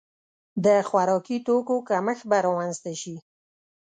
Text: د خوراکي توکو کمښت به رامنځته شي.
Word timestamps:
د 0.65 0.67
خوراکي 0.87 1.37
توکو 1.45 1.75
کمښت 1.89 2.23
به 2.29 2.37
رامنځته 2.45 2.91
شي. 3.01 3.15